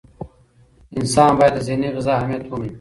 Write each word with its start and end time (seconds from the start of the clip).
انسان 0.99 1.31
باید 1.37 1.53
د 1.55 1.59
ذهني 1.67 1.87
غذا 1.95 2.11
اهمیت 2.19 2.43
ومني. 2.45 2.69